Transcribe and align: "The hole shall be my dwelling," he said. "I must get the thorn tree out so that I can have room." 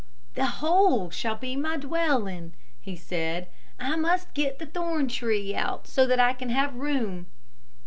"The 0.33 0.47
hole 0.47 1.11
shall 1.11 1.35
be 1.35 1.55
my 1.55 1.77
dwelling," 1.77 2.55
he 2.81 2.95
said. 2.95 3.47
"I 3.79 3.95
must 3.97 4.33
get 4.33 4.57
the 4.57 4.65
thorn 4.65 5.07
tree 5.07 5.53
out 5.53 5.85
so 5.87 6.07
that 6.07 6.19
I 6.19 6.33
can 6.33 6.49
have 6.49 6.73
room." 6.73 7.27